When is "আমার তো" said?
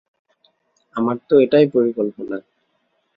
0.95-1.33